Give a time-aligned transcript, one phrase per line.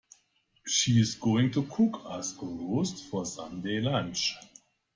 [0.65, 4.33] She is going to cook us a roast for Sunday lunch